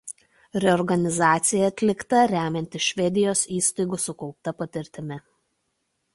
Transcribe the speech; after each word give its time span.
Reorganizacija 0.63 1.67
atlikta 1.73 2.21
remiantis 2.31 2.87
Švedijos 2.89 3.45
įstaigų 3.59 4.01
sukaupta 4.09 4.57
patirtimi. 4.65 5.21